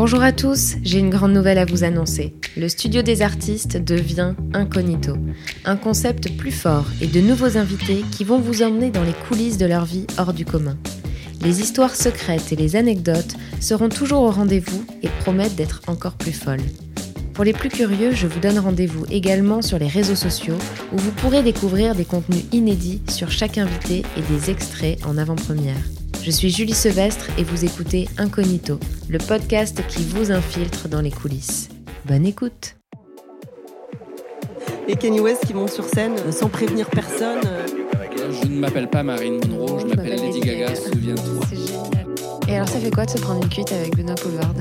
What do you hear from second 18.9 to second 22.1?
également sur les réseaux sociaux où vous pourrez découvrir des